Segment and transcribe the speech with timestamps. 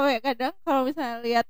[0.00, 1.46] apa ya kadang kalau misalnya lihat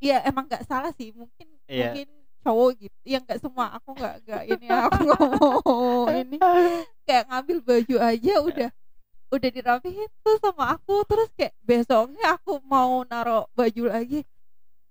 [0.00, 1.92] ya emang nggak salah sih mungkin Iya.
[1.92, 2.08] mungkin
[2.40, 6.38] cowok gitu ya nggak semua aku nggak nggak ini aku nggak mau ini
[7.04, 8.70] kayak ngambil baju aja udah
[9.28, 14.24] udah dirapihin tuh sama aku terus kayak besoknya aku mau naro baju lagi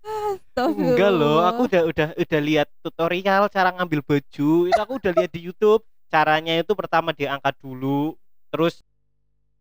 [0.04, 1.00] Astagfirullah.
[1.00, 4.68] Enggak loh, aku udah udah udah lihat tutorial cara ngambil baju.
[4.68, 5.80] Itu aku udah lihat di YouTube.
[6.12, 8.20] Caranya itu pertama diangkat dulu,
[8.52, 8.84] terus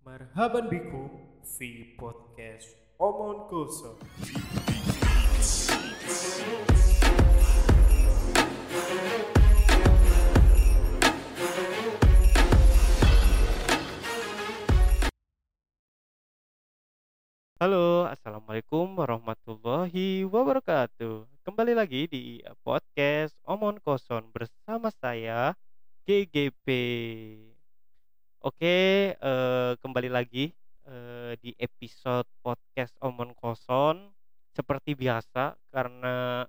[0.03, 1.15] Marhaban bikum
[1.47, 3.99] fi podcast Omon Kosong.
[17.59, 21.27] Halo, Assalamualaikum warahmatullahi wabarakatuh.
[21.43, 25.59] Kembali lagi di podcast Omon Koson bersama saya
[26.07, 26.71] GGP.
[28.47, 28.79] Oke,
[29.19, 30.55] eh, kembali lagi
[30.93, 34.13] eh, di episode podcast Omon Koson.
[34.53, 36.45] Seperti biasa, karena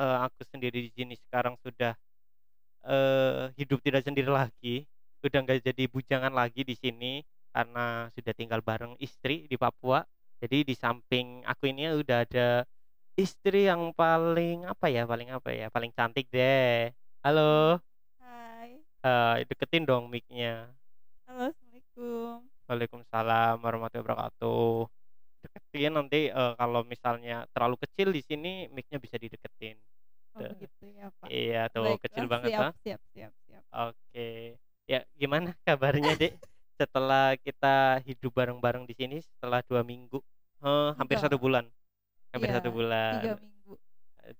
[0.00, 1.92] eh, aku sendiri di sini sekarang sudah
[2.88, 4.88] eh, hidup tidak sendiri lagi,
[5.20, 7.20] udah nggak jadi bujangan lagi di sini
[7.52, 10.00] karena sudah tinggal bareng istri di Papua.
[10.40, 12.48] Jadi di samping aku ini udah ada
[13.14, 16.90] istri yang paling apa ya paling apa ya paling cantik deh.
[17.24, 17.80] Halo.
[18.20, 18.80] Hai.
[19.04, 20.72] Eh, deketin dong micnya.
[21.28, 24.88] Halo assalamualaikum Waalaikumsalam warahmatullahi wabarakatuh.
[25.44, 29.76] Deketin nanti eh, kalau misalnya terlalu kecil di sini micnya bisa dideketin.
[30.34, 31.28] Oh begitu ya pak.
[31.28, 32.72] Iya tuh Baiklah, kecil banget siap, ah.
[32.80, 33.62] siap siap siap.
[33.92, 34.28] Oke.
[34.88, 36.34] Ya gimana kabarnya dek
[36.74, 40.18] setelah kita hidup bareng-bareng di sini setelah dua minggu
[40.64, 41.28] Eh, hampir Enggak.
[41.28, 41.68] satu bulan.
[42.32, 43.20] Hampir Iya, satu bulan.
[43.20, 43.72] tiga minggu.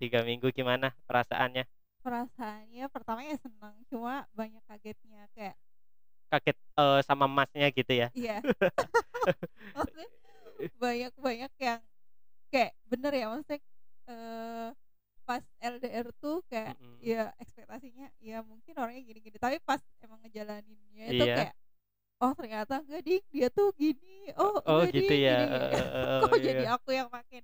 [0.01, 1.69] Tiga minggu gimana perasaannya?
[2.01, 5.53] Perasaannya pertama ya senang cuma banyak kagetnya kayak
[6.31, 8.09] kaget eh, sama masnya gitu ya.
[8.13, 8.41] Iya.
[10.79, 11.81] Banyak banyak yang
[12.49, 13.59] kayak bener ya maksudnya
[14.07, 14.69] eh,
[15.25, 17.01] pas LDR tuh kayak Mm-mm.
[17.01, 19.37] ya ekspektasinya ya mungkin orangnya gini-gini.
[19.41, 21.37] Tapi pas emang ngejalaninnya itu Iya.
[21.37, 21.55] kayak
[22.23, 23.25] oh ternyata enggak ding.
[23.33, 24.31] Dia tuh gini.
[24.39, 25.39] Oh, oh enggak, gitu Ding, ya.
[25.43, 26.71] Gini, gini." eh, kok oh, jadi iya.
[26.77, 27.43] aku yang makin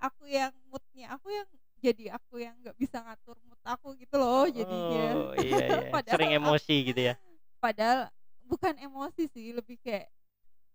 [0.00, 1.48] aku yang moodnya aku yang
[1.80, 5.06] jadi aku yang nggak bisa ngatur mood aku gitu loh jadinya.
[5.16, 6.02] Oh iya iya.
[6.12, 7.14] Sering emosi gitu ya.
[7.60, 8.08] padahal
[8.50, 10.10] bukan emosi sih lebih kayak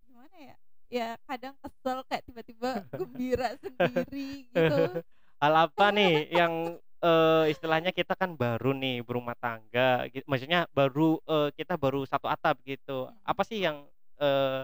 [0.06, 0.56] gimana ya
[0.86, 5.02] ya kadang kesel kayak tiba-tiba gembira sendiri gitu.
[5.42, 10.24] Hal apa nih yang eh, istilahnya kita kan baru nih berumah tangga gitu.
[10.30, 13.10] maksudnya baru eh, kita baru satu atap gitu.
[13.10, 13.18] Hmm.
[13.26, 13.84] apa sih yang
[14.22, 14.62] eh,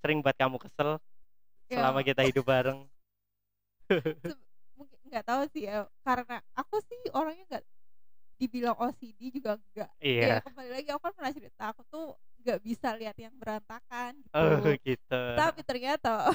[0.00, 1.02] sering buat kamu kesel
[1.66, 2.86] Ya, selama kita hidup bareng?
[4.78, 7.64] Mungkin nggak tahu sih ya karena aku sih orangnya nggak
[8.36, 10.38] dibilang OCD juga enggak iya.
[10.38, 12.06] Ya kembali lagi aku kan pernah cerita aku tuh
[12.46, 14.38] nggak bisa lihat yang berantakan gitu.
[14.38, 15.22] Oh gitu.
[15.34, 16.30] Tapi ternyata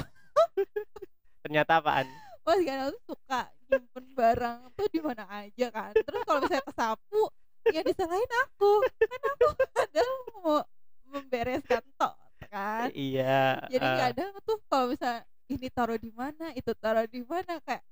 [1.47, 2.07] ternyata apaan?
[2.43, 5.95] Mas Gana tuh suka nyimpen barang tuh di mana aja kan.
[5.95, 7.23] Terus kalau misalnya kesapu
[7.71, 8.73] ya disalahin aku.
[8.99, 9.47] Kan aku
[9.79, 10.59] kadang mau
[11.07, 12.15] membereskan tok
[12.51, 12.91] kan.
[12.91, 17.59] Iya jadi eh, kadang tuh kalau misalnya ini taruh di mana itu taruh di mana
[17.63, 17.83] kayak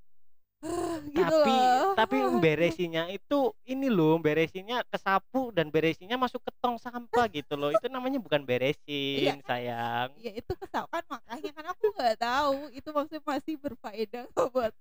[1.16, 1.94] gitu tapi loh.
[1.96, 7.72] tapi beresinnya itu ini loh beresinnya kesapu dan beresinnya masuk ke tong sampah gitu loh.
[7.72, 9.46] Itu namanya bukan beresin Iya.
[9.48, 10.10] sayang.
[10.20, 14.74] Ya itu kesakan makanya kan aku nggak tahu itu maksudnya masih berfaedah buat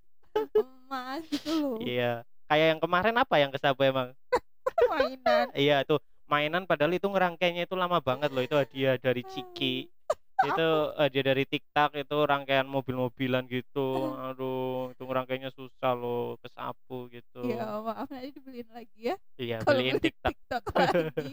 [0.55, 1.77] emas gitu loh.
[1.79, 4.11] Iya kayak yang kemarin apa yang kesapu emang?
[4.91, 5.47] Mainan.
[5.55, 5.99] Iya tuh.
[6.29, 9.89] Mainan padahal itu ngerangkainya itu lama banget loh itu hadiah dari Ciki
[10.39, 13.89] itu hadiah dari TikTok itu rangkaian mobil-mobilan gitu.
[14.31, 17.43] Aduh itu ngerangkainya susah loh kesapu gitu.
[17.43, 19.15] Ya maaf nanti dibeliin lagi ya.
[19.35, 20.31] Iya beliin beli TikTok.
[20.31, 21.31] TikTok lagi.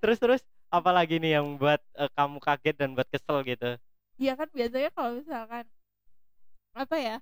[0.00, 3.76] Terus terus apalagi nih yang buat eh, kamu kaget dan buat kesel gitu?
[4.16, 5.64] Iya kan biasanya kalau misalkan
[6.76, 7.16] apa ya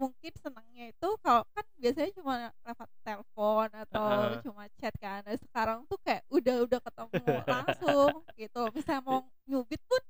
[0.00, 2.34] mungkin senangnya itu kalau kan biasanya cuma
[2.64, 4.40] lewat telepon atau Heeh.
[4.48, 5.20] cuma chat kan.
[5.28, 7.12] Nah, sekarang tuh kayak udah udah ketemu
[7.52, 8.60] langsung gitu.
[8.72, 10.00] Misalnya mau nyubit pun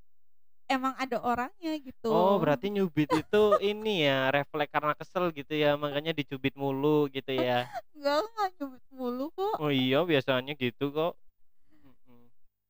[0.70, 2.06] emang ada orangnya gitu.
[2.06, 7.34] Oh berarti nyubit itu ini ya refleks karena kesel gitu ya makanya dicubit mulu gitu
[7.34, 7.66] ya.
[7.98, 9.54] Enggak enggak nyubit mulu kok.
[9.58, 11.18] Oh iya biasanya gitu kok.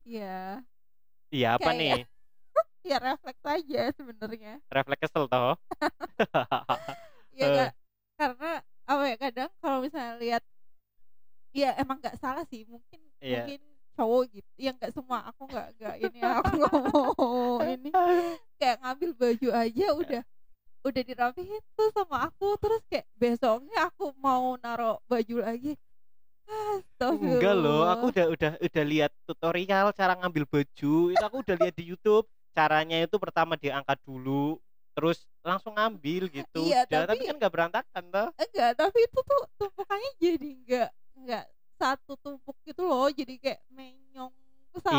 [0.08, 0.64] Iya.
[1.28, 2.00] Iya apa Kayak- nih?
[2.90, 4.54] ya refleks aja sebenarnya.
[4.72, 5.60] Refleks kesel toh
[7.34, 7.48] ya Eh.
[7.50, 7.70] enggak
[8.18, 8.50] karena
[8.84, 10.42] apa ya kadang kalau misalnya lihat
[11.50, 13.44] ya emang nggak salah sih mungkin Iya.
[13.44, 13.60] mungkin
[13.98, 17.90] cowok gitu ya nggak semua aku nggak nggak ini aku nggak mau ini.
[18.56, 20.22] Kayak ngambil baju aja udah
[20.80, 25.76] udah dirapihin tuh sama aku terus kayak besoknya aku mau naro baju lagi.
[27.00, 31.74] Enggak loh aku udah udah udah lihat tutorial cara ngambil baju itu aku udah lihat
[31.76, 34.58] di YouTube caranya itu pertama diangkat dulu
[35.00, 36.60] terus langsung ngambil gitu.
[36.68, 38.28] Iya, udah tapi, tapi- kan nggak berantakan toh.
[38.36, 41.44] Enggak tapi itu tuh tumpukannya jadi enggak enggak
[41.80, 44.28] satu tumpuk gitu loh jadi kayak menyong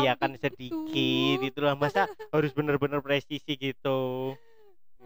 [0.02, 0.42] iya kan gitu.
[0.42, 1.78] sedikit itu lah.
[1.78, 4.34] Masa harus bener-bener presisi gitu?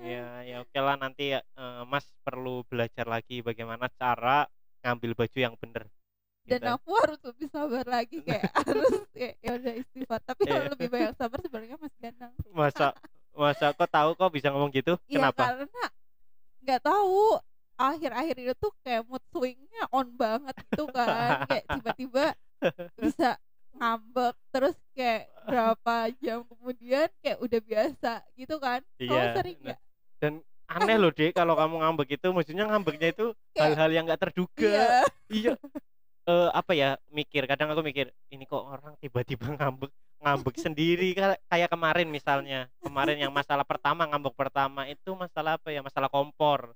[0.01, 4.49] Ya ya oke lah nanti ya, eh, mas perlu belajar lagi bagaimana cara
[4.81, 5.85] ngambil baju yang bener.
[6.47, 6.73] Dan gitu.
[6.79, 10.21] aku harus lebih sabar lagi kayak harus kayak ya udah istighfar.
[10.25, 10.51] Tapi Iya.
[10.57, 12.89] kalau lebih banyak sabar sebenarnya Mas Ganang masa
[13.37, 14.97] masa kok tahu kok bisa ngomong gitu?
[15.07, 15.43] Iya kenapa?
[15.53, 15.85] karena
[16.65, 17.41] nggak tahu.
[17.77, 21.45] Akhir-akhir itu tuh kayak mood swingnya on banget gitu kan.
[21.53, 22.25] Kayak tiba-tiba
[22.97, 23.37] bisa
[23.77, 28.81] ngambek terus kayak berapa jam kemudian kayak udah biasa gitu kan.
[28.97, 29.79] Kamu Iya, sering nah, nggak
[30.17, 30.33] dan
[30.67, 32.29] aneh loh dek kalau kamu ngambek itu.
[32.33, 33.27] Maksudnya ngambeknya itu
[33.61, 34.65] hal-hal yang nggak terduga.
[34.65, 34.89] Iya.
[35.29, 35.53] Iya.
[36.27, 37.45] Eh, apa ya mikir.
[37.45, 39.93] Kadang aku mikir ini kok orang tiba-tiba ngambek
[40.27, 42.67] ngambek sendiri Ka- kayak kemarin misalnya.
[42.83, 45.87] Kemarin yang masalah pertama ngambek pertama itu masalah apa ya?
[45.87, 46.75] Masalah kompor.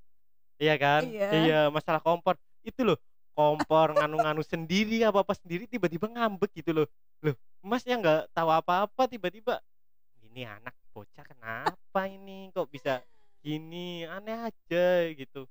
[0.62, 1.02] Iya kan?
[1.10, 1.66] Iya.
[1.74, 2.38] masalah kompor.
[2.62, 2.98] Itu loh
[3.34, 6.86] kompor nganu-nganu sendiri apa apa sendiri tiba-tiba ngambek gitu loh.
[7.26, 9.58] Loh mas yang nggak tahu apa-apa tiba-tiba
[10.22, 12.54] ini anak bocah kenapa ini?
[12.54, 13.02] Kok bisa
[13.42, 14.06] gini?
[14.06, 15.50] Aneh aja gitu.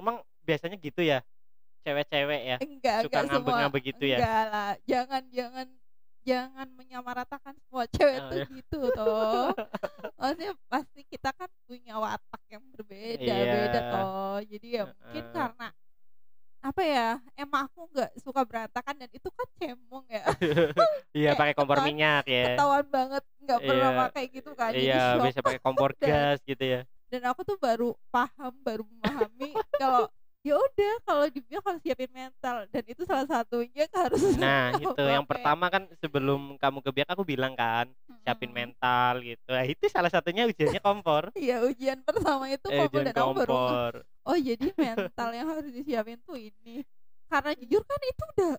[0.00, 1.20] Emang biasanya gitu ya?
[1.82, 2.56] Cewek-cewek ya?
[2.62, 4.18] Enggak Suka ngambek-ngambek gitu ya?
[4.22, 4.72] enggak lah.
[4.86, 5.66] Jangan jangan
[6.22, 8.46] jangan menyamaratakan semua cewek Oh, tuh iya.
[8.48, 9.50] gitu toh
[10.14, 13.52] maksudnya pasti kita kan punya watak yang berbeda Iya.
[13.52, 15.34] beda toh jadi ya mungkin Heeh.
[15.34, 15.68] karena
[16.62, 20.24] apa ya emang aku nggak suka berantakan dan itu kan cemong ya
[21.18, 24.00] iya pakai kompor ketahuan- minyak ya ketahuan banget nggak pernah Iya.
[24.06, 26.80] pakai gitu kan iya bisa pakai kompor gas gitu ya
[27.10, 30.06] dan aku tuh baru paham baru memahami kalau
[30.42, 35.22] ya udah kalau dibilang harus siapin mental dan itu salah satunya harus nah itu yang
[35.22, 37.86] pakai- pertama kan sebelum kamu ke biak aku bilang kan
[38.22, 38.58] siapin Mm-mm.
[38.66, 39.48] mental gitu.
[39.50, 41.30] Nah, itu salah satunya ujiannya kompor.
[41.38, 43.94] Iya ujian pertama itu eh, kompor ujian dan aku baru ngeh, kompor.
[44.30, 46.86] Oh jadi mental yang harus disiapin tuh ini.
[47.26, 48.52] Karena jujur kan itu udah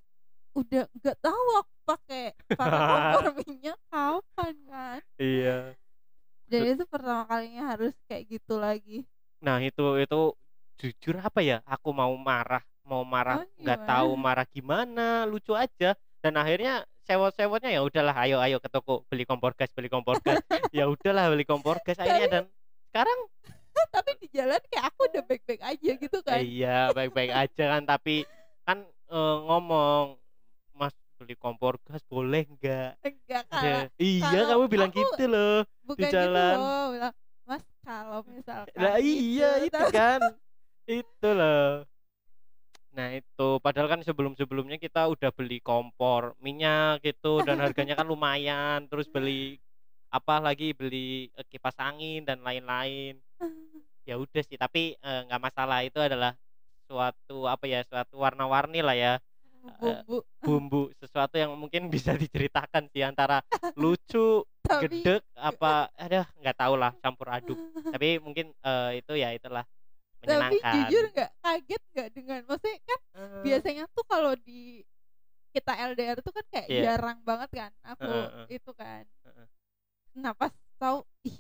[0.54, 5.00] udah nggak tahu aku pakai pakai kompor minyak kapan kan.
[5.16, 5.56] Iya.
[6.44, 9.08] Dan itu pertama kalinya harus kayak gitu lagi.
[9.40, 10.20] Nah itu itu
[10.84, 13.92] jujur apa ya aku mau marah mau marah Oh, nggak gimana?
[13.96, 19.24] tahu marah gimana lucu aja dan akhirnya sewot-sewotnya ya udahlah ayo ayo ke toko beli
[19.24, 20.44] kompor gas beli kompor gas
[20.76, 22.44] ya udahlah beli kompor gas akhirnya dan
[22.92, 23.20] sekarang
[23.96, 28.28] tapi di jalan kayak aku udah baik-baik aja gitu kan iya baik-baik aja kan tapi
[28.64, 30.20] kan eh, ngomong
[30.76, 35.58] mas beli kompor gas boleh nggak enggak Ya, kalah iya kalau kamu bilang gitu loh
[35.88, 36.56] bukan jalan.
[36.60, 36.60] gitu
[37.00, 37.12] loh
[37.44, 40.20] mas kalau misalkan Lah iya gitu, itu kan.
[40.88, 41.88] itu loh.
[42.94, 48.86] Nah, itu padahal kan sebelum-sebelumnya kita udah beli kompor minyak gitu dan harganya kan lumayan,
[48.86, 49.58] terus beli
[50.14, 53.18] apa lagi beli eh, kipas angin dan lain-lain.
[54.04, 56.36] Ya udah sih, tapi eh, nggak masalah itu adalah
[56.92, 59.14] suatu apa ya, suatu warna-warni lah ya,
[59.80, 63.40] bumbu bumbu sesuatu yang mungkin bisa diceritakan sih antara
[63.80, 67.56] lucu, tapi gedek apa ada nggak tahu lah campur aduk.
[67.96, 69.64] Tapi mungkin eh, itu ya itulah
[70.26, 74.82] tapi jujur nggak kaget nggak dengan maksudnya kan Eh, biasanya tuh kalau di
[75.54, 76.82] kita LDR tuh kan kayak Iya.
[76.92, 78.48] jarang banget kan aku Heeh, heeh.
[78.58, 79.48] itu kan Heeh.
[80.18, 81.40] nah pas tahu ih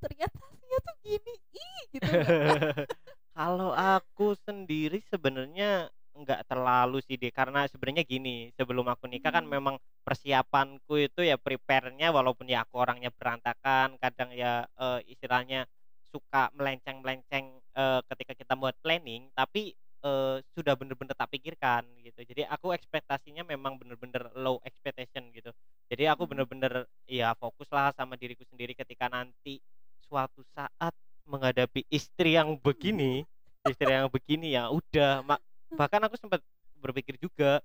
[0.00, 2.10] ternyata aslinya tuh gini ih gitu
[3.34, 9.42] Kalau aku sendiri sebenarnya nggak terlalu sih deh karena sebenarnya gini sebelum aku nikah kan
[9.42, 9.50] Hmm.
[9.50, 9.76] memang
[10.06, 15.66] persiapanku itu ya prepare-nya walaupun ya aku orangnya berantakan kadang ya eh, istilahnya
[16.14, 19.74] suka melenceng-melenceng eh, ketika kita buat planning tapi
[20.06, 22.20] eh, sudah bener-bener tak pikirkan gitu.
[22.22, 25.50] Jadi aku ekspektasinya memang bener-bener low expectation gitu.
[25.90, 26.30] Jadi aku Hmm.
[26.30, 29.58] bener-bener ya fokus lah sama diriku sendiri ketika nanti
[30.06, 30.94] suatu saat
[31.26, 33.24] menghadapi istri yang begini
[33.64, 35.24] istri yang begini ya udah.
[35.24, 35.40] Mak
[35.74, 36.40] bahkan aku sempat
[36.78, 37.58] berpikir juga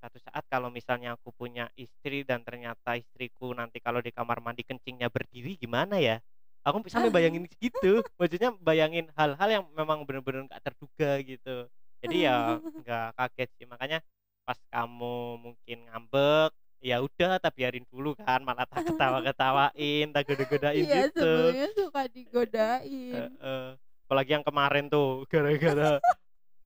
[0.00, 4.66] suatu saat kalau misalnya aku punya istri dan ternyata istriku nanti kalau di kamar mandi
[4.66, 6.18] kencingnya berdiri gimana ya
[6.62, 8.02] aku sampai bayangin gitu.
[8.16, 11.66] Maksudnya bayangin hal-hal yang memang benar-benar nggak terduga gitu.
[12.02, 12.34] Jadi ya
[12.82, 13.66] nggak kaget sih.
[13.66, 13.98] Makanya
[14.42, 16.50] pas kamu mungkin ngambek
[16.82, 18.42] ya udah tak biarin dulu kan.
[18.42, 21.18] Malah tak ketawa-ketawain tak goda-godain iya gitu.
[21.18, 23.30] sebelumnya suka digodain.
[23.38, 23.66] Heeh.
[24.02, 25.96] apalagi yang kemarin tuh gara-gara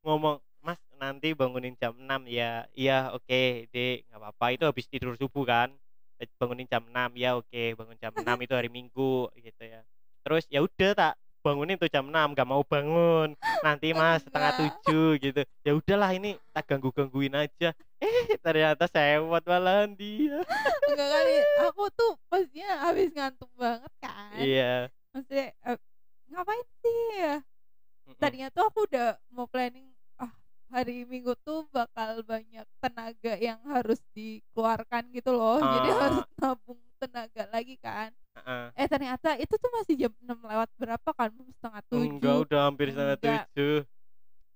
[0.03, 4.47] ngomong mas nanti bangunin jam 6 ya iya oke dek nggak apa-apa.
[4.57, 5.71] Itu habis tidur subuh kan
[6.37, 9.81] bangunin jam 6 ya oke bangun jam 6 itu hari minggu gitu ya.
[10.25, 13.37] Terus ya udah tak bangunin tuh jam 6 nggak mau bangun.
[13.63, 15.41] Nanti mas setengah tujuh gitu.
[15.63, 17.77] Ya udahlah ini tak ganggu gangguin aja.
[17.97, 20.41] Eh ternyata sewot malahan dia.
[20.89, 24.37] Enggak kali aku tuh pastinya habis ngantuk banget kan.
[24.41, 24.93] Iya.
[25.13, 25.79] Maksudnya eh,
[26.29, 27.01] ngapain sih?
[27.17, 27.37] Ya
[28.15, 29.91] tadinya tuh aku udah mau planning
[30.71, 35.63] hari minggu tuh bakal banyak tenaga yang harus dikeluarkan gitu loh.
[35.63, 35.99] Jadi Ah.
[36.03, 38.11] harus nabung tenaga lagi kan.
[38.37, 38.65] Heeh.
[38.77, 41.33] eh ternyata itu tuh masih jam 6 lewat berapa kan?
[41.57, 42.13] Setengah tujuh.
[42.21, 43.77] Enggak udah hampir setengah tujuh.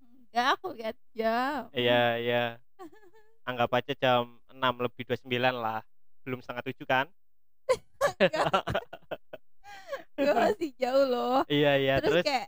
[0.00, 1.60] Enggak aku lihat jam.
[1.72, 2.44] Iya iya.
[3.48, 5.80] Anggap aja jam 6 lebih 29 lah.
[6.28, 7.06] Belum setengah tujuh kan?
[10.20, 11.40] Enggak, masih jauh loh.
[11.48, 11.94] Iya iya.
[12.04, 12.46] Terus, terus, kayak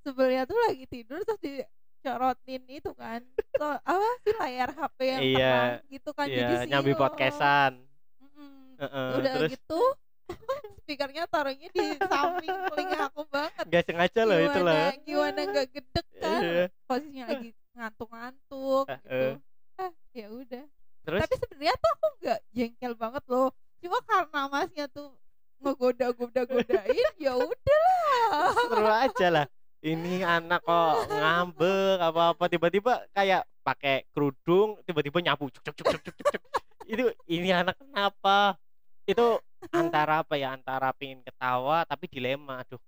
[0.00, 1.68] sebelumnya tuh lagi tidur terus
[2.02, 3.22] dicorotin itu kan.
[3.54, 6.26] So, apa sih layar HP yang Iya, terang gitu kan.
[6.26, 7.02] jadi iya nyambi silau.
[7.06, 7.72] podcastan.
[8.18, 8.74] Mm-mm.
[8.82, 9.50] Heeh, udah terus?
[9.54, 9.82] gitu
[10.82, 13.64] speakernya taruhnya di samping telinga aku banget.
[13.70, 14.74] Nggak sengaja loh itu loh.
[15.06, 16.40] gimana nggak gedek kan?
[16.42, 16.64] Iya.
[16.90, 19.06] posisinya lagi ngantuk-ngantuk gitu.
[19.06, 19.32] Heeh.
[19.78, 20.64] ah ya udah.
[21.06, 21.20] Terus?
[21.22, 23.48] Tapi sebenarnya tuh aku nggak jengkel banget loh.
[23.78, 25.14] Cuma karena masnya tuh
[25.62, 28.50] ngegoda-goda-godain ya udahlah.
[28.58, 29.46] Seru aja lah
[29.82, 35.50] ini anak kok ngambek apa apa tiba-tiba kayak pakai kerudung tiba-tiba nyapu.
[35.50, 36.42] Cuk cuk cuk cuk cuk, cuk,
[36.86, 38.54] itu ini anak kenapa?
[39.02, 39.42] Itu
[39.74, 40.54] antara apa ya?
[40.54, 42.62] Antara pingin ketawa tapi dilema.
[42.62, 42.78] Aduh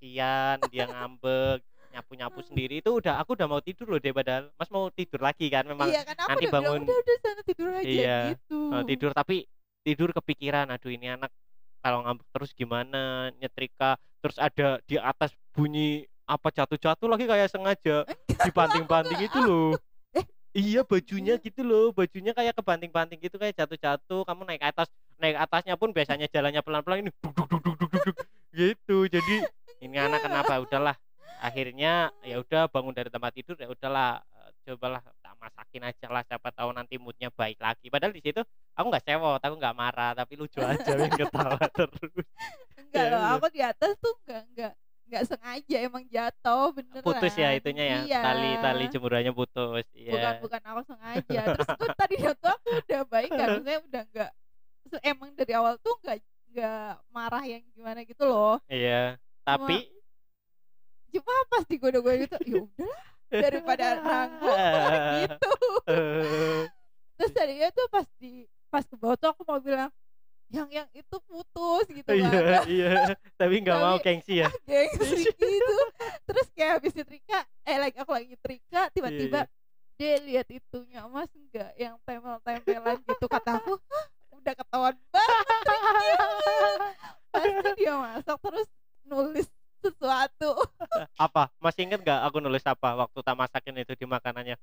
[0.00, 1.60] kasihan dia ngambek
[1.92, 2.80] nyapu nyapu sendiri.
[2.80, 5.68] Itu udah aku udah mau tidur loh deh padahal mas mau tidur lagi kan?
[5.68, 8.58] Memang iya kan nanti udah bilang bangun- udah udah sana tidur aja Iya, gitu.
[8.72, 9.36] mau tidur tapi
[9.84, 11.28] tidur kepikiran aduh ini anak
[11.84, 13.28] kalau ngambek terus gimana?
[13.36, 14.00] Nyetrika.
[14.20, 18.06] Terus ada di atas bunyi apa jatuh-jatuh lagi kayak sengaja
[18.46, 19.74] dibanting-banting itu loh.
[20.10, 20.26] Eh,
[20.58, 21.44] iya bajunya iya.
[21.46, 24.90] gitu loh bajunya kayak kebanting-banting gitu kayak jatuh-jatuh kamu naik atas
[25.22, 28.16] naik atasnya pun biasanya jalannya pelan-pelan ini duk, duk, duk, duk, duk, duk, duk.
[28.50, 28.96] gitu.
[29.06, 29.46] Jadi
[29.78, 30.58] ini anak kenapa?
[30.58, 30.98] Udahlah.
[31.38, 36.26] Akhirnya ya udah bangun dari tempat tidur ya udahlah eh, cobalah tak masakin aja lah
[36.26, 37.86] siapa tahu nanti moodnya baik lagi.
[37.86, 38.42] Padahal di situ
[38.74, 42.26] aku nggak sewot aku nggak marah tapi lucu aja main ketawa terus.
[42.74, 44.74] Enggak Ya loh aku di atas tuh enggak enggak
[45.10, 47.02] enggak sengaja emang jatuh beneran.
[47.02, 48.20] Putus ya itunya ya iya.
[48.22, 50.38] tali tali jemurannya putus bukan iya.
[50.38, 51.40] Bukan aku sengaja.
[51.58, 54.30] Terus tuh tadi tuh aku udah baik kan maksudnya udah enggak
[54.86, 58.62] so, emang dari awal tuh enggak enggak marah yang gimana gitu loh.
[58.70, 59.90] Iya tapi
[61.10, 64.58] cuma pas digoda-goda gitu ya udahlah daripada nanggung
[65.26, 65.52] gitu.
[67.18, 69.90] Terus tadinya tuh pas di pas ke bawah tuh aku mau bilang
[70.50, 72.62] yang yang itu putus gitu iya kan.
[72.74, 72.90] iya.
[73.38, 74.50] Tapi nggak mau gengsi ya?
[74.70, 75.76] gengsi gitu.
[76.26, 79.46] Terus kayak habis nyetrika eh lagi aku lagi nyetrika tiba-tiba
[79.94, 83.78] dia lihat itunya mas enggak yang tempel-tempelan gitu kata aku.
[83.78, 86.18] "Hah, udah ketahuan banget triknya."
[87.30, 88.68] pasti dia masak terus
[89.06, 89.46] nulis
[89.78, 90.50] sesuatu.
[91.14, 91.46] Apa?
[91.62, 94.58] Masih inget nggak aku nulis apa waktu tak masakin itu di makanannya?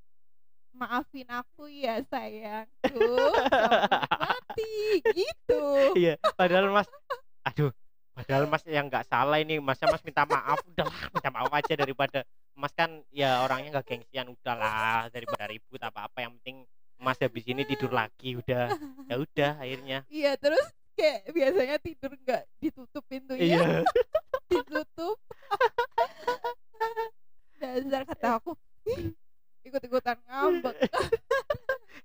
[0.77, 3.01] Maafin aku ya sayangku
[3.33, 5.65] sampai mati gitu
[5.97, 6.87] iya padahal mas
[7.43, 7.73] aduh
[8.13, 12.19] padahal mas yang nggak salah ini masnya mas minta maaf udahlah minta maaf aja daripada
[12.53, 16.65] mas kan ya orangnya nggak gengsian udahlah daripada ribut apa apa yang penting
[16.97, 18.73] mas habis ini tidur lagi udah.
[19.07, 19.97] Ya udah akhirnya.
[20.09, 20.65] Iya terus
[20.97, 23.41] kayak biasanya tidur nggak ditutup pintunya.
[23.45, 23.67] Iya.
[24.51, 25.17] Ditutup.
[27.57, 28.55] Dasar kata aku
[28.87, 29.13] "Ih,
[29.65, 30.75] ikut-ikutan ngambek.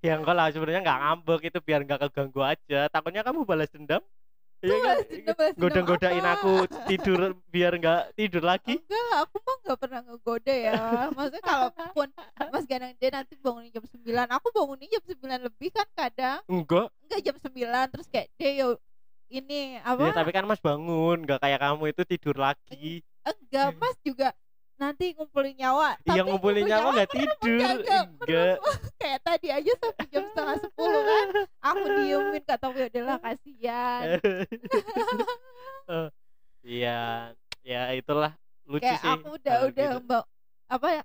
[0.02, 2.90] Ya enggak lah sebenarnya nggak ngambek itu biar nggak keganggu aja.
[2.90, 4.02] Takutnya kamu balas dendam
[4.62, 4.96] Iya kan?
[5.58, 8.78] goda-godain aku tidur biar nggak tidur lagi.
[8.78, 10.82] Enggak aku mah nggak pernah ngegoda ya.
[11.10, 12.08] Maksudnya kalaupun
[12.54, 14.06] Mas Ganang dia nanti bangunin jam 9
[14.38, 15.18] aku bangunin jam 9
[15.50, 16.38] lebih kan kadang.
[16.46, 16.94] Enggak.
[17.10, 18.68] Enggak jam 9 terus kayak dia yo
[19.26, 20.12] ini apa?
[20.12, 23.02] Ya tapi kan mas bangun nggak kayak kamu itu tidur lagi.
[23.26, 24.28] Enggak Mas juga
[24.82, 27.58] nanti ngumpulin nyawa yang Tapi ngumpulin nyawa nggak tidur?
[27.78, 28.54] enggak, enggak
[28.98, 31.26] kayak tadi aja sampai jam setengah sepuluh kan.
[31.62, 34.02] Aku diemin kata gue udahlah kasihan.
[35.86, 36.08] Eh,
[36.62, 36.98] Iya,
[37.62, 38.38] ya itulah.
[38.64, 39.10] Lucu kayak sih.
[39.10, 39.98] aku udah hal udah gitu.
[40.02, 40.24] mbak
[40.70, 41.02] apa ya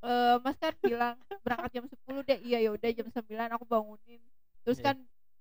[0.00, 2.38] eh, mas kan bilang berangkat jam 10 deh.
[2.40, 4.20] Iya ya udah jam 9 aku bangunin.
[4.60, 4.84] Terus Iya.
[4.84, 4.96] kan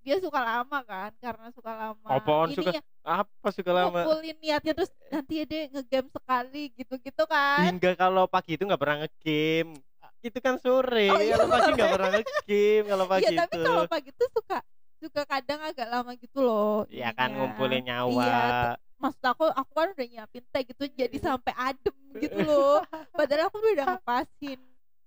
[0.05, 3.99] dia suka lama kan karena suka lama Apaan suka Ininya, apa suka lama?
[4.07, 8.81] ngumpulin niatnya terus nanti ya deh ngegame sekali gitu-gitu kan Hingga kalau pagi itu nggak
[8.81, 9.75] pernah ngegame.
[10.19, 11.07] Itu kan sore.
[11.11, 13.63] Oh, iya, kalau pagi nggak pernah ngegame kalau pagi Iya tapi itu.
[13.67, 14.57] kalau pagi tuh suka
[14.99, 17.39] suka kadang agak lama gitu loh Ya kan ininya.
[17.47, 18.19] ngumpulin nyawa.
[18.19, 22.83] Iya, maksud aku aku kan udah nyiapin teh gitu jadi sampai adem gitu loh
[23.15, 24.59] padahal aku udah ngepasin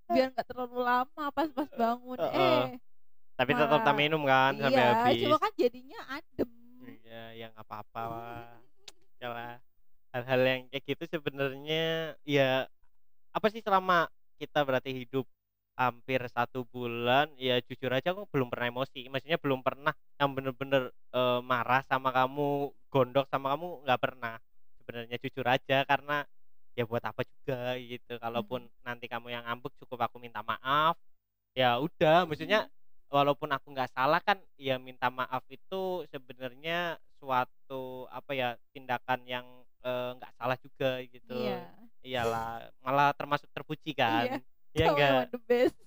[0.08, 2.32] biar nggak terlalu lama pas pas bangun Heeh.
[2.32, 2.80] eh
[3.42, 5.22] Tapi tetap tak minum kan sampai iya habis.
[5.26, 6.50] cuma kan jadinya adem.
[7.02, 9.58] Iya, yang apa-apa lah.
[10.12, 12.68] Hal-hal yang kayak gitu sebenarnya ya
[13.32, 14.06] apa sih selama
[14.36, 15.24] kita berarti hidup
[15.72, 19.08] hampir satu bulan ya jujur aja aku belum pernah emosi.
[19.08, 24.36] Maksudnya belum pernah yang bener-bener eh, marah sama kamu gondok sama kamu nggak pernah.
[24.78, 26.22] Sebenarnya jujur aja karena
[26.76, 28.20] ya buat apa juga gitu.
[28.20, 28.74] Kalaupun Hmm.
[28.84, 30.94] nanti kamu yang ngambek cukup aku minta maaf.
[31.56, 32.68] Ya udah maksudnya
[33.12, 39.46] walaupun aku nggak salah kan ya minta maaf itu sebenarnya suatu apa ya tindakan yang
[39.80, 41.60] eh, nggak salah juga gitu Iya.
[42.02, 42.50] iyalah
[42.80, 44.40] malah termasuk terpuji kan Iya.
[44.72, 45.76] Iya Kamu enggak the best.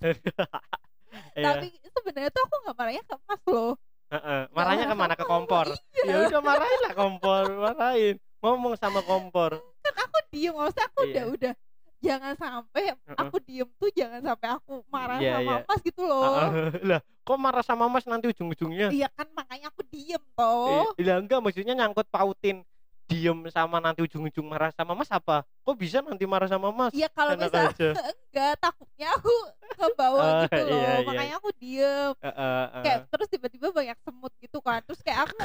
[1.32, 1.44] Iya.
[1.48, 3.72] Tapi sebenarnya tuh aku nggak marahnya ke Mas loh.
[4.06, 5.66] Heeh, marahnya marah ke mana ke kompor
[5.96, 6.04] Iya.
[6.06, 11.10] ya udah marahin lah kompor marahin ngomong sama kompor Kan aku diem, maksudnya aku Iya.
[11.10, 11.52] udah udah
[11.96, 12.84] jangan sampai
[13.16, 15.56] aku diem tuh jangan sampai aku marah Iya, sama iya.
[15.64, 16.36] Mas gitu loh.
[16.84, 18.94] lah kok marah sama mas nanti ujung-ujungnya?
[18.94, 20.94] Iya kan makanya aku diem toh.
[20.94, 22.62] Iya enggak maksudnya nyangkut pautin
[23.10, 25.42] diem sama nanti ujung-ujung marah sama mas apa?
[25.66, 26.94] Kok bisa nanti marah sama mas?
[26.94, 27.90] Iya kalau misalnya aja
[28.36, 29.32] enggak takutnya aku
[29.66, 30.76] ke bawah Oh, gitu loh.
[30.76, 31.06] iya, iya.
[31.08, 32.12] Makanya aku diem.
[32.20, 32.36] Eh, eh,
[32.68, 32.82] eh.
[32.84, 34.84] Kayak terus tiba-tiba banyak semut gitu kan.
[34.84, 35.36] Terus kayak aku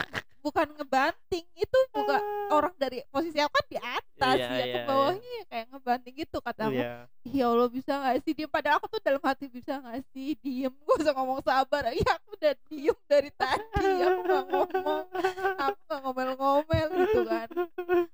[0.42, 2.18] bukan ngebanting itu juga
[2.50, 4.88] orang dari posisi aku kan di atas Iya, ya iya, ke iya.
[4.90, 6.94] bawahnya ya kayak ngebanting gitu kata aku Iya.
[7.30, 10.74] ya Allah bisa gak sih diem padahal aku tuh dalam hati bisa gak sih diem
[10.82, 15.04] gue usah ngomong sabar ya aku udah diem dari tadi aku gak ngomong
[15.62, 17.48] aku gak ngomel-ngomel gitu kan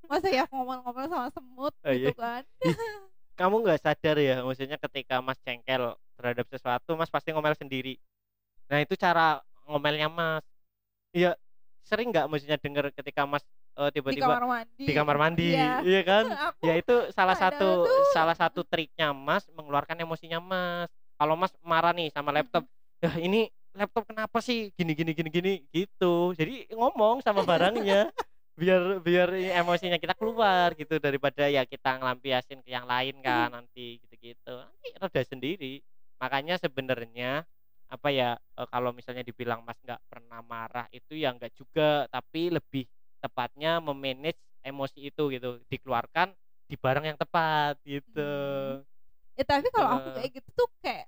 [0.05, 2.11] masa ya aku ngomel-ngomel sama semut Oh, gitu iya.
[2.11, 2.41] kan
[3.37, 8.01] kamu nggak sadar ya maksudnya ketika mas cengkel terhadap sesuatu mas pasti ngomel sendiri.
[8.67, 9.39] Nah itu cara
[9.69, 10.43] ngomelnya mas.
[11.13, 11.37] Iya
[11.85, 13.45] sering nggak maksudnya denger ketika mas
[13.77, 14.83] di tiba-tiba kamar mandi.
[14.89, 15.85] di kamar mandi Iya.
[15.85, 16.25] iya kan?
[16.51, 18.09] Aku ya itu salah satu tuh.
[18.11, 20.89] salah satu triknya mas mengeluarkan emosinya mas.
[21.15, 22.65] Kalau mas marah nih sama laptop
[22.97, 24.73] ya ini laptop kenapa sih?
[24.73, 26.33] Gini gini gini gini gitu.
[26.33, 28.09] Jadi ngomong sama barangnya
[28.57, 29.29] biar biar
[29.61, 34.53] emosinya kita keluar gitu daripada ya kita ngelampiasin ke yang lain kan nanti gitu gitu
[34.57, 35.73] nanti reda sendiri.
[36.17, 37.45] Makanya sebenarnya
[37.87, 42.49] apa ya eh, kalau misalnya dibilang mas nggak pernah marah itu ya nggak juga tapi
[42.51, 42.89] lebih
[43.21, 45.61] tepatnya memanage emosi itu gitu.
[45.69, 46.33] Dikeluarkan
[46.67, 48.25] di barang yang tepat gitu.
[48.81, 48.83] Hmm.
[49.37, 50.13] ya tapi kalau aku Eh.
[50.17, 51.05] kayak gitu tuh kayak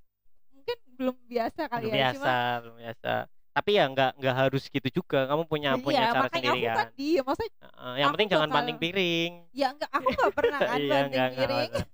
[0.53, 3.13] mungkin belum biasa kali belum ya biasa cuma belum biasa
[3.49, 5.25] tapi ya nggak nggak harus gitu juga.
[5.25, 6.87] Kamu punya punya iya, cara makanya sendiri kan kan.
[6.95, 7.23] diem.
[7.23, 9.31] Maksudnya Heeh, yang penting jangan bakal- banting piring.
[9.51, 11.69] Ya enggak aku nggak pernah kan iya banting enggak piring.
[11.69, 11.87] enggak.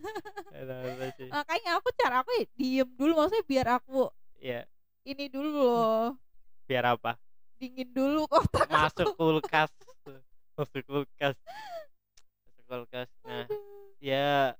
[1.36, 3.12] Makanya aku cara aku ya diem dulu.
[3.18, 4.02] Maksudnya biar aku
[4.38, 4.62] Iya,
[5.04, 6.06] ini dulu loh.
[6.65, 7.18] Biar apa?
[7.58, 9.72] Dingin dulu kotak masuk kulkas.
[10.54, 11.36] Masuk kulkas.
[12.46, 13.10] Masuk kulkas.
[13.24, 13.48] Nah
[13.98, 14.54] ya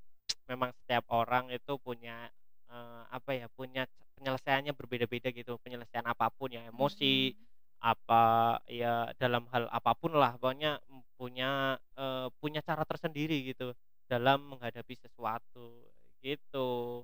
[0.46, 2.32] memang setiap orang itu punya
[2.76, 3.84] eh, apa ya punya
[4.20, 7.32] penyelesaiannya berbeda-beda gitu penyelesaian apa pun ya emosi
[7.84, 10.82] apa ya dalam hal apa pun lah pokoknya
[11.20, 13.72] punya eh, punya cara tersendiri gitu
[14.12, 15.90] dalam menghadapi sesuatu
[16.26, 17.04] gitu.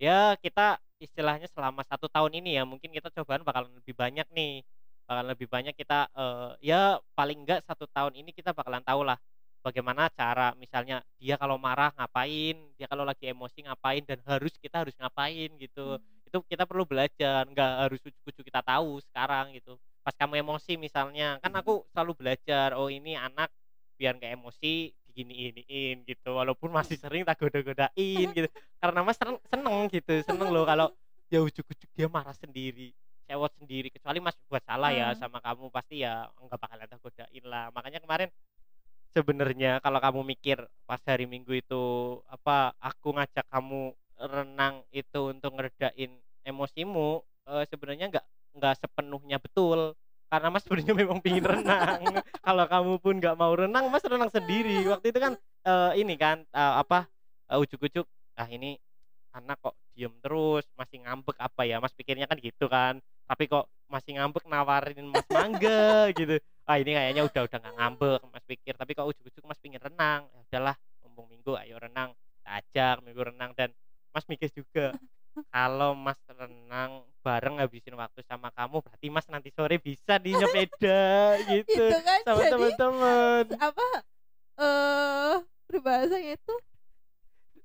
[0.00, 4.64] Ya kita istilahnya selama satu tahun ini ya mungkin kita cobaan bakalan lebih banyak nih
[5.08, 9.18] bakalan lebih banyak kita eh, ya paling enggak satu tahun ini kita bakalan tahu lah
[9.60, 14.82] bagaimana cara misalnya dia kalau marah ngapain dia kalau lagi emosi ngapain dan harus kita
[14.84, 16.00] harus ngapain gitu.
[16.26, 19.76] Itu kita perlu belajar nggak harus ujuk-ujuk kita tahu sekarang gitu.
[20.00, 23.52] Pas kamu emosi misalnya kan aku selalu belajar oh ini anak
[24.00, 26.36] biar nggak emosi digini-iniin gitu.
[26.36, 28.48] Walaupun masih sering tak goda-godain gitu.
[28.80, 30.88] Karena mas seneng, seneng gitu seneng loh kalau
[31.32, 32.90] ya ujuk-ujuk dia marah sendiri
[33.30, 33.88] cewek sendiri.
[33.94, 35.20] Kecuali mas buat salah ya Hmm.
[35.22, 37.70] sama kamu pasti ya nggak bakalan tak godain lah.
[37.70, 38.28] Makanya kemarin
[39.10, 41.84] sebenarnya kalau kamu mikir pas hari minggu itu
[42.30, 46.12] apa aku ngajak kamu renang itu untuk ngeredain
[46.46, 48.26] emosimu eh, sebenarnya nggak
[48.58, 49.94] nggak sepenuhnya betul.
[50.30, 52.00] Karena mas sebenarnya memang pingin renang.
[52.46, 54.86] Kalau kamu pun nggak mau renang mas renang sendiri.
[54.86, 55.32] Waktu itu kan
[55.66, 57.10] eh, ini kan eh, apa
[57.50, 58.06] ujuk-ujuk
[58.38, 58.78] ah ini
[59.34, 61.82] anak kok diem terus masih ngambek apa ya?
[61.82, 63.02] Mas pikirnya kan gitu kan.
[63.26, 66.38] Tapi kok masih ngambek nawarin mas mangga gitu
[66.70, 68.74] ah ini kayaknya udah udah nggak ngambek mas pikir.
[68.78, 70.30] Tapi kok ujuk-ujuk mas pingin renang.
[70.30, 72.14] Ya udahlah mumpung minggu ayo renang.
[72.46, 73.50] Ajak minggu renang.
[73.58, 73.74] Dan
[74.14, 74.94] mas mikir juga
[75.54, 81.02] kalau mas renang bareng ngabisin waktu sama kamu berarti mas nanti sore bisa di nyepeda
[81.58, 81.74] gitu.
[81.90, 83.44] Itu kan sama teman-teman.
[83.66, 83.86] apa
[84.62, 86.54] eh peribahasanya itu?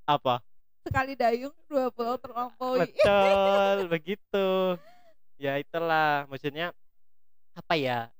[0.10, 0.42] Apa?
[0.82, 2.90] Sekali dayung dua pulau terlampaui.
[2.90, 4.78] Betul begitu.
[5.38, 6.74] Ya itulah maksudnya
[7.54, 8.15] apa ya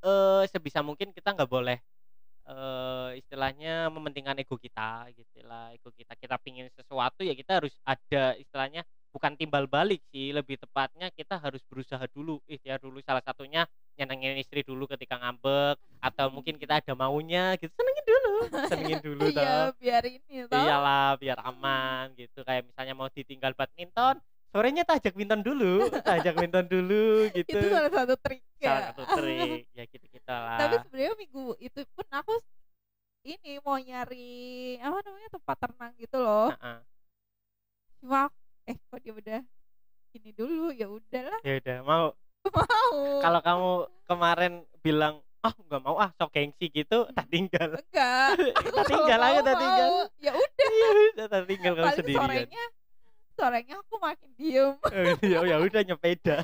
[0.00, 1.78] eh sebisa mungkin kita nggak boleh
[2.50, 5.70] eh istilahnya mementingkan ego kita gitu lah.
[5.70, 8.82] Ego kita kita pingin sesuatu ya kita harus ada istilahnya
[9.14, 10.34] bukan timbal balik sih.
[10.34, 12.98] Lebih tepatnya kita harus berusaha dulu ikhtiar dulu.
[13.06, 17.70] Salah satunya nyenengin istri dulu ketika ngambek atau mungkin kita ada maunya gitu.
[17.76, 18.34] Senengin dulu
[18.66, 20.58] senengin dulu toh iya biar ini tau?
[20.58, 22.42] Iyalah biar aman gitu.
[22.42, 24.18] Kayak misalnya mau ditinggal badminton
[24.50, 27.54] sorenya tak ajak badminton dulu tak ajak badminton dulu gitu.
[27.54, 30.58] itu salah satu trik salah ya satu trik ya gitu gitu lah.
[30.58, 32.34] Tapi sebenarnya minggu itu pun aku
[33.20, 34.30] ini mau nyari
[34.78, 36.48] apa namanya tempat tenang gitu loh.
[36.52, 36.78] Heeh.
[38.00, 39.40] cuma aku- eh kok dia udah
[40.10, 41.40] ini dulu ya udahlah.
[41.42, 42.06] Ya udah mau.
[42.56, 43.20] Mau.
[43.20, 43.70] Kalau kamu
[44.06, 47.76] kemarin bilang ah nggak mau ah sok gengsi gitu tak tinggal.
[47.76, 48.32] Enggak.
[48.76, 49.88] Tak tinggal aja tak tinggal.
[50.16, 50.68] Ya udah.
[50.70, 52.20] Iya, udah tak tinggal kamu sendirian.
[52.24, 52.64] sorenya
[53.36, 54.72] sorenya aku makin diem.
[55.20, 56.36] Ya ya udah nyepeda.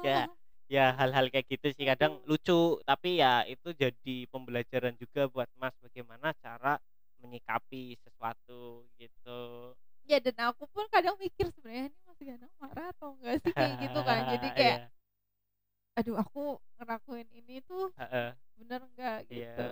[0.00, 0.24] ya
[0.68, 2.80] ya hal-hal kayak gitu sih kadang lucu.
[2.84, 6.80] Tapi ya itu jadi pembelajaran juga buat mas bagaimana cara
[7.22, 9.72] menyikapi sesuatu gitu.
[10.04, 13.52] Ya dan aku pun kadang mikir sebenarnya ini Mas Ganang marah atau enggak sih?
[13.56, 14.20] kayak gitu kan.
[14.36, 14.88] Jadi kayak Iya,
[15.94, 18.28] aduh aku ngelakuin ini tuh heeh.
[18.60, 19.18] bener enggak?
[19.30, 19.54] Iya.
[19.54, 19.68] gitu.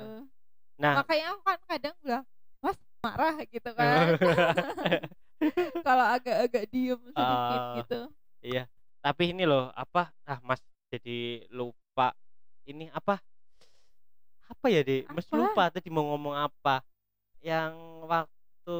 [0.80, 2.24] Nah makanya aku kan kadang bilang
[2.64, 4.16] mas marah gitu kan.
[5.86, 7.74] Kalau agak-agak diem sedikit Ah.
[7.82, 8.00] gitu.
[8.40, 8.64] iya.
[9.02, 10.14] Tapi ini loh apa?
[10.24, 12.12] Ah mas jadi lupa
[12.68, 13.16] ini apa
[14.52, 15.36] apa ya deh mas Apa?
[15.40, 16.84] lupa tadi mau ngomong apa.
[17.40, 17.72] Yang
[18.04, 18.78] waktu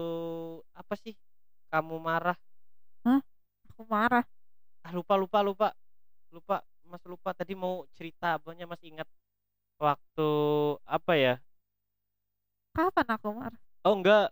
[0.76, 1.16] apa sih?
[1.72, 2.36] Kamu marah.
[3.72, 4.22] Aku marah?
[4.84, 5.68] Ah lupa lupa lupa.
[6.28, 7.32] Lupa mas lupa.
[7.32, 9.08] Tadi mau cerita apanya mas ingat
[9.80, 10.30] waktu
[10.84, 11.34] apa ya?
[12.76, 13.60] Kapan aku marah?
[13.88, 14.28] Oh enggak.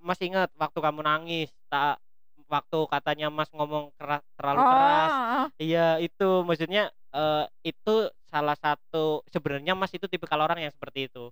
[0.00, 1.50] Mas ingat waktu kamu nangis.
[1.68, 1.98] Tak
[2.46, 5.10] waktu katanya mas ngomong keras terlalu keras.
[5.10, 5.44] oh.
[5.58, 6.46] Iya itu.
[6.46, 7.94] Maksudnya eh, itu
[8.32, 11.30] salah satu sebenarnya mas itu tipe kalau orang yang seperti itu.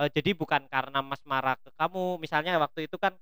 [0.00, 2.20] Eh, jadi bukan karena mas marah ke kamu.
[2.22, 3.14] Misalnya waktu itu kan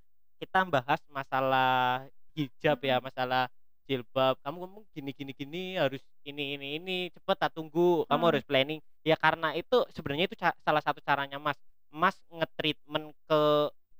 [0.42, 2.04] kita bahas masalah
[2.36, 3.46] hijab ya masalah
[3.88, 4.36] jilbab.
[4.44, 8.04] Kamu ngomong gini gini gini harus ini ini ini cepet tak tunggu.
[8.10, 8.30] Kamu Hmm.
[8.34, 8.80] harus planning.
[9.06, 11.58] Ya karena itu sebenarnya itu salah satu caranya mas.
[11.94, 13.40] Mas nge-treatment ke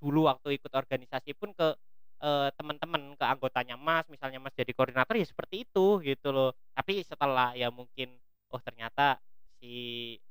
[0.03, 1.75] dulu waktu ikut organisasi pun ke
[2.23, 6.51] eh, teman-teman ke anggotanya mas misalnya mas jadi koordinator ya seperti itu gitu loh.
[6.77, 8.15] Tapi setelah ya mungkin
[8.53, 9.19] oh ternyata
[9.61, 9.69] si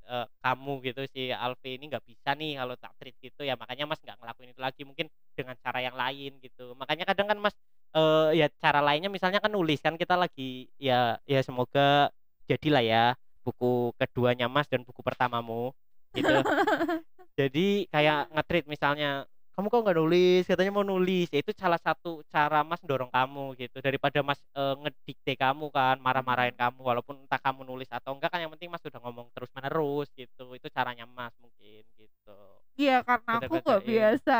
[0.08, 3.84] eh, kamu gitu si Alfi ini nggak bisa nih kalau tak treat gitu ya makanya
[3.90, 6.72] mas nggak ngelakuin itu lagi mungkin dengan cara yang lain gitu.
[6.78, 7.54] Makanya kadang kan mas
[7.94, 12.10] eh ya cara lainnya misalnya kan nulis kan kita lagi ya ya semoga
[12.50, 13.04] jadilah ya
[13.46, 15.70] buku keduanya mas dan buku pertamamu
[16.16, 16.32] gitu.
[17.38, 20.42] Jadi kayak nge-treat misalnya kamu kok nggak nulis?
[20.50, 21.30] Katanya mau nulis.
[21.30, 25.96] Ya itu salah satu cara mas dorong kamu gitu daripada mas eh, ngedikte kamu kan
[26.02, 29.46] marah-marahin kamu walaupun entah kamu nulis atau enggak kan yang penting mas sudah ngomong terus
[29.54, 30.50] menerus gitu.
[30.58, 32.38] Itu caranya mas mungkin gitu.
[32.74, 33.90] Iya karena aku Bener-bener, nggak iya.
[33.94, 34.36] biasa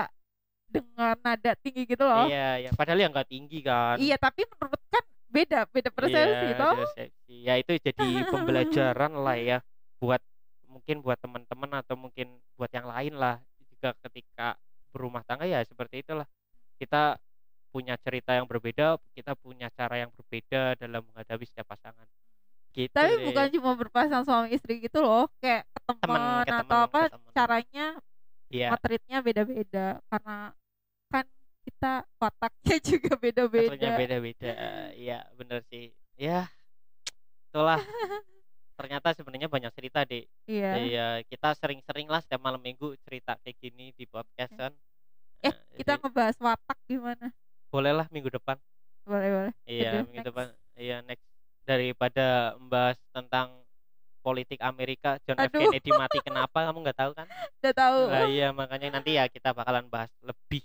[0.66, 2.26] dengan nada tinggi gitu loh.
[2.26, 3.96] Iya ya padahal ya nggak tinggi kan.
[4.02, 7.34] Iya tapi menurut kan beda beda persepsi Iya, toh persepsi.
[7.42, 9.58] ya itu jadi pembelajaran lah ya
[9.98, 10.22] buat
[10.70, 14.54] mungkin buat teman-teman atau mungkin buat yang lain lah juga ketika
[14.94, 16.30] berumah tangga ya seperti itulah.
[16.78, 17.18] Kita
[17.74, 22.06] punya cerita yang berbeda kita punya cara yang berbeda dalam menghadapi setiap pasangan.
[22.70, 23.26] Gitu tapi deh.
[23.26, 27.30] bukan cuma berpasangan suami istri gitu loh kayak teman ke atau apa ke temen.
[27.34, 27.86] caranya
[28.54, 29.86] Iya, nge-treatnya beda-beda.
[30.06, 30.38] Karena
[31.10, 31.26] kan
[31.66, 33.90] kita wataknya juga beda-beda.
[33.98, 34.46] Beda-beda.
[34.94, 35.90] Iya bener sih.
[36.14, 36.46] Ya
[37.50, 37.82] itulah
[38.74, 40.72] ternyata sebenarnya banyak cerita deh iya.
[40.76, 44.72] Iya kita sering-sering lah setiap malam minggu cerita kayak gini di podcast kan
[45.44, 47.26] eh Nah, kita jadi ngebahas watak gimana?
[47.68, 48.56] Bolehlah minggu depan.
[49.04, 49.54] Boleh boleh.
[49.68, 50.28] Iya Aduh, minggu next.
[50.32, 50.46] depan.
[50.80, 51.26] Iya next.
[51.64, 53.48] Daripada membahas tentang
[54.24, 55.52] politik Amerika John F.
[55.52, 55.68] Aduh.
[55.68, 56.64] Kennedy mati kenapa?
[56.64, 57.28] Kamu nggak tahu kan?
[57.60, 57.98] Udah tahu.
[58.08, 60.64] Nah, iya makanya nanti ya kita bakalan bahas lebih.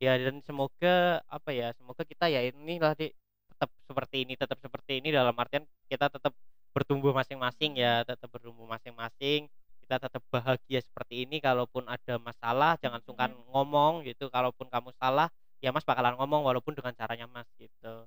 [0.00, 3.12] Ya dan semoga apa ya semoga kita ya inilah di
[3.50, 6.30] tetap seperti ini tetap seperti ini dalam artian kita tetap
[6.74, 9.48] bertumbuh masing-masing ya tetap bertumbuh masing-masing.
[9.82, 14.28] Kita tetap bahagia seperti ini kalaupun ada masalah jangan sungkan ngomong gitu.
[14.28, 15.32] Kalaupun kamu salah
[15.64, 18.06] ya mas bakalan ngomong walaupun dengan caranya mas gitu.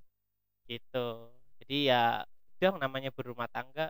[0.70, 1.08] Gitu.
[1.64, 2.26] Jadi ya
[2.62, 3.90] udah namanya berumah tangga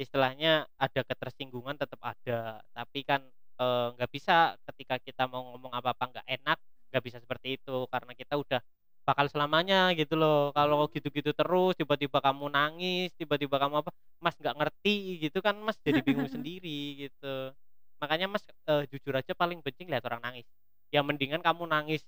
[0.00, 2.62] istilahnya ada ketersinggungan tetap ada.
[2.72, 3.20] Tapi kan
[3.60, 6.58] eh, nggak bisa ketika kita mau ngomong apa apa nggak enak
[6.94, 7.86] nggak bisa seperti itu.
[7.90, 8.60] Karena kita udah
[9.10, 10.54] bakal selamanya gitu loh.
[10.54, 13.90] Kalau gitu-gitu terus tiba-tiba kamu nangis tiba-tiba kamu apa
[14.22, 17.50] mas nggak ngerti gitu kan mas jadi bingung sendiri gitu.
[17.98, 20.46] Makanya mas eh, jujur aja paling benci lihat orang nangis.
[20.94, 22.06] Yang mendingan kamu nangis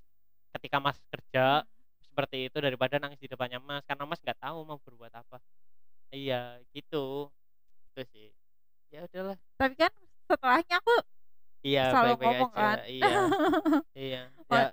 [0.55, 1.67] ketika mas kerja
[2.07, 5.43] seperti itu daripada nangis di depannya mas karena mas nggak tahu mau berbuat apa.
[6.15, 7.35] Iya gitu.
[7.93, 8.31] Itu sih.
[8.95, 9.37] Ya udahlah.
[9.59, 9.93] Tapi kan
[10.31, 10.95] setelahnya aku
[11.67, 12.63] iya Selalu baik-baik ngomong aja.
[12.63, 12.79] kan.
[12.87, 13.11] iya.
[13.93, 14.23] Iya.
[14.49, 14.73] Wah.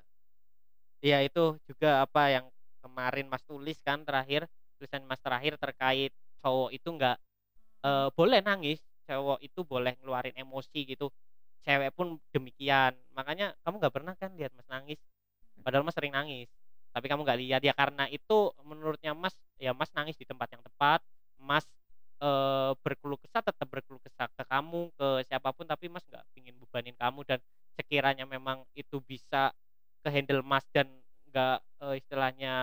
[1.04, 2.46] Ya iya itu juga apa yang
[2.84, 4.48] kemarin mas tulis kan terakhir
[4.80, 6.12] tulisan mas terakhir terkait
[6.44, 7.16] cowok itu nggak
[7.86, 11.10] eh, boleh nangis cowok itu boleh ngeluarin emosi gitu.
[11.66, 12.96] Cewek pun demikian.
[13.16, 15.00] Makanya kamu nggak pernah kan lihat mas nangis?
[15.64, 16.48] Padahal mas sering nangis
[16.96, 17.62] tapi kamu nggak lihat.
[17.66, 21.02] Ya karena itu menurutnya mas ya mas nangis di tempat yang tepat
[21.40, 21.66] mas
[22.24, 26.56] eh, berkeluh kesah tetap berkeluh kesah ke kamu ke siapa pun tapi mas nggak pingin
[26.62, 27.22] bebanin kamu.
[27.28, 27.40] Dan
[27.80, 29.52] sekiranya memang itu bisa
[30.10, 30.90] ke handle mas dan
[31.30, 32.54] nggak eh, istilahnya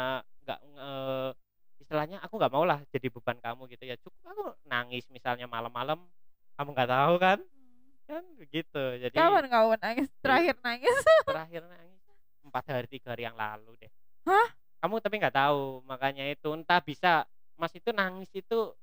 [0.43, 1.31] nggak eh,
[1.79, 6.03] istilahnya aku nggak mau lah jadi beban kamu gitu ya cukup aku nangis misalnya malam-malam
[6.59, 7.39] kamu nggak tahu kan
[8.11, 10.07] kan begitu jadi Kapan kau nangis?
[10.23, 10.99] Terakhir nangis?
[11.31, 12.03] terakhir nangis
[12.43, 13.93] empat hari tiga hari yang lalu deh
[14.27, 14.49] Hah?
[14.83, 17.23] kamu tapi nggak tahu makanya itu entah bisa
[17.55, 18.75] mas itu nangis itu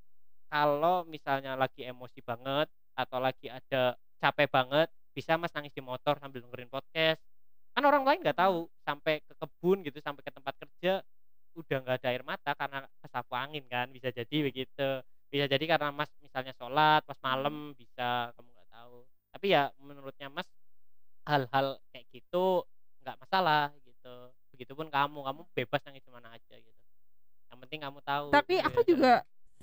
[0.47, 6.15] kalau misalnya lagi emosi banget atau lagi ada capek banget bisa mas nangis di motor
[6.19, 7.19] sambil dengerin podcast
[7.73, 11.01] kan orang lain nggak tahu sampai ke kebun gitu sampai ke tempat kerja
[11.53, 14.89] udah nggak ada air mata karena kesapu angin kan bisa jadi begitu.
[15.29, 18.97] Bisa jadi karena mas misalnya sholat pas malam bisa kamu nggak tahu.
[19.33, 20.45] Tapi ya menurutnya mas
[21.25, 22.65] hal-hal kayak gitu
[23.01, 24.15] nggak masalah gitu.
[24.53, 26.81] Begitupun kamu kamu bebas nangis mana aja gitu.
[27.49, 28.86] Yang penting kamu tahu Tapi gitu aku ya.
[28.86, 29.13] juga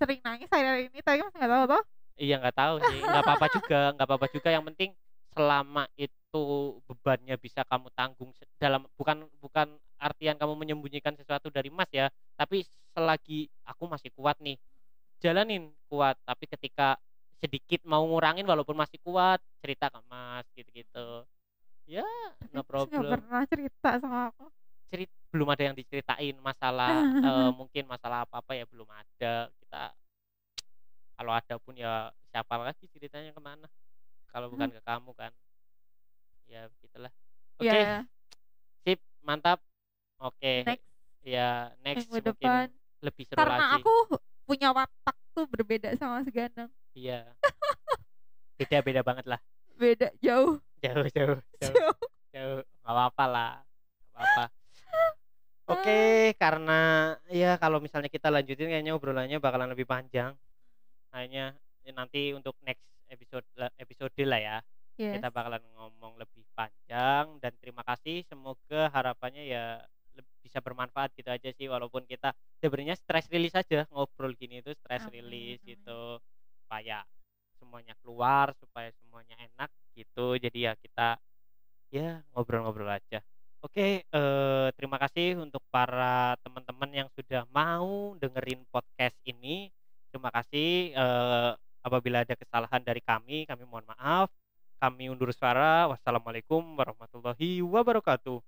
[0.00, 1.82] sering nangis hari ini tapi mas nggak tahu toh.
[2.18, 2.98] iya nggak tahu sih.
[3.02, 4.48] Nggak apa-apa juga nggak apa-apa juga.
[4.50, 4.90] Yang penting
[5.34, 6.19] selama itu
[6.86, 8.30] bebannya bisa kamu tanggung
[8.62, 12.06] dalam bukan bukan artian kamu menyembunyikan sesuatu dari mas ya
[12.38, 12.62] tapi
[12.94, 14.54] selagi aku masih kuat nih
[15.20, 16.96] jalanin kuat tapi ketika
[17.40, 21.24] sedikit mau ngurangin walaupun masih kuat cerita ke mas gitu-gitu.
[21.88, 22.04] Ya
[22.36, 23.16] Tapi no problem.
[23.16, 24.46] pernah cerita sama aku.
[24.90, 26.90] cerit belum ada yang diceritain masalah
[27.30, 29.82] eh, mungkin masalah apa apa ya belum ada kita
[31.16, 33.66] kalau ada pun ya siapa lagi ceritanya ke mana?
[34.30, 35.32] Kalau bukan ke kamu kan
[36.50, 37.12] ya begitulah.
[37.56, 38.02] Oke Ya,
[38.82, 39.62] sip mantap.
[40.18, 40.84] Oke next.
[41.22, 42.66] ya next minggu mungkin depan.
[43.00, 43.74] lebih seru Karena lagi.
[43.80, 43.94] aku
[44.44, 46.68] punya watak tuh berbeda sama si Ganang.
[46.92, 47.22] iya.
[48.58, 49.40] Beda beda banget lah.
[49.78, 50.58] Beda jauh.
[50.80, 51.38] jauh jauh jauh.
[51.62, 51.94] Jauh.
[52.34, 52.60] jauh.
[52.82, 53.52] Nggak apa-apa lah
[54.10, 54.44] nggak apa-apa.
[55.70, 56.00] Oke
[56.34, 56.80] karena
[57.30, 60.34] ya kalau misalnya kita lanjutin kayaknya obrolannya bakalan lebih panjang.
[61.14, 61.54] Kayaknya
[61.86, 63.46] ya nanti untuk next episode
[63.78, 64.56] episode lah ya
[65.00, 65.16] Yes.
[65.16, 68.20] kita bakalan ngomong lebih panjang dan terima kasih.
[68.28, 69.64] Semoga harapannya ya
[70.44, 75.06] bisa bermanfaat gitu aja sih walaupun kita sebenarnya stress release aja ngobrol gini itu stress
[75.06, 75.78] Amin, release amin.
[75.78, 76.00] gitu
[76.64, 77.04] supaya
[77.60, 80.36] semuanya keluar supaya semuanya enak gitu.
[80.36, 81.16] Jadi ya kita
[81.92, 83.20] ya ngobrol-ngobrol aja.
[83.60, 89.68] Oke eh, terima kasih untuk para teman-teman yang sudah mau dengerin podcast ini.
[90.08, 91.52] Terima kasih eh,
[91.84, 94.28] apabila ada kesalahan dari kami kami mohon maaf
[94.80, 95.84] kami undur suara.
[95.92, 98.38] Wassalamualaikum warahmatullahi wabarakatuh